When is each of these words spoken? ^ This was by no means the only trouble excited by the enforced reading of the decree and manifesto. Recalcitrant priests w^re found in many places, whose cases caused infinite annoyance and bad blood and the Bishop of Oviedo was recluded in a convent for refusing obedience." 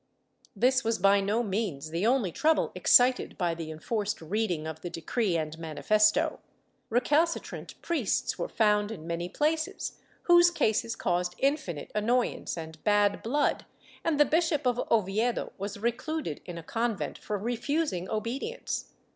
^ 0.43 0.43
This 0.55 0.83
was 0.83 0.97
by 0.97 1.21
no 1.21 1.43
means 1.43 1.91
the 1.91 2.07
only 2.07 2.31
trouble 2.31 2.71
excited 2.73 3.37
by 3.37 3.53
the 3.53 3.69
enforced 3.69 4.19
reading 4.19 4.65
of 4.65 4.81
the 4.81 4.89
decree 4.89 5.37
and 5.37 5.55
manifesto. 5.59 6.39
Recalcitrant 6.89 7.79
priests 7.83 8.33
w^re 8.33 8.49
found 8.49 8.89
in 8.91 9.05
many 9.05 9.29
places, 9.29 9.99
whose 10.23 10.49
cases 10.49 10.95
caused 10.95 11.35
infinite 11.37 11.91
annoyance 11.93 12.57
and 12.57 12.83
bad 12.83 13.21
blood 13.21 13.67
and 14.03 14.19
the 14.19 14.25
Bishop 14.25 14.65
of 14.65 14.79
Oviedo 14.89 15.53
was 15.59 15.77
recluded 15.77 16.41
in 16.45 16.57
a 16.57 16.63
convent 16.63 17.19
for 17.19 17.37
refusing 17.37 18.09
obedience." 18.09 18.93